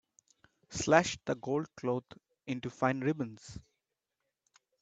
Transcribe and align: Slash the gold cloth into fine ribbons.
Slash 0.71 1.19
the 1.25 1.35
gold 1.35 1.67
cloth 1.75 2.05
into 2.47 2.71
fine 2.71 3.01
ribbons. 3.01 3.59